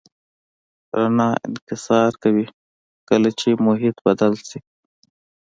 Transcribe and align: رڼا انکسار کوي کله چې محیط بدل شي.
رڼا 0.97 1.27
انکسار 1.45 2.11
کوي 2.23 2.45
کله 3.09 3.29
چې 3.39 3.49
محیط 3.65 3.95
بدل 4.05 4.33
شي. 4.47 4.59